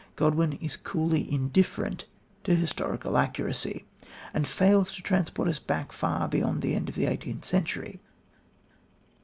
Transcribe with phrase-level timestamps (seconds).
[0.15, 2.05] Godwin is coolly indifferent
[2.45, 3.85] to historical accuracy,
[4.33, 7.99] and fails to transport us back far beyond the end of the eighteenth century.